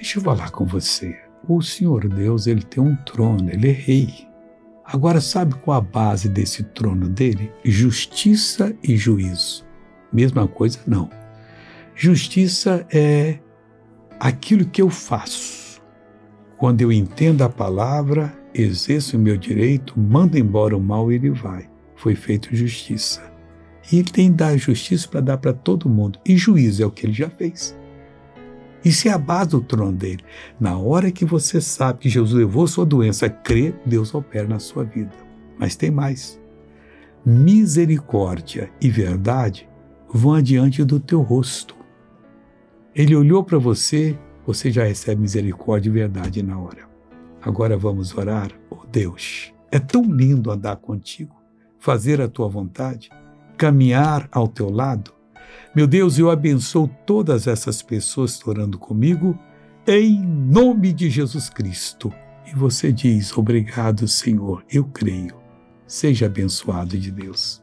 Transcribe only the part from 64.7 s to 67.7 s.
eu creio. Seja abençoado de Deus.